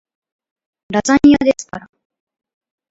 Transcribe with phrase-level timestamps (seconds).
[0.91, 1.87] ラザニアですから